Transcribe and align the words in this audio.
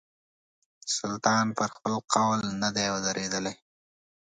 سلطان 0.97 1.45
پر 1.57 1.69
خپل 1.75 1.93
قول 2.13 2.41
نه 2.61 2.69
دی 2.75 2.87
درېدلی. 3.05 3.53